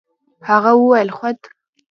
هغه 0.49 0.71
وويل 0.79 1.09
خود. 1.17 1.37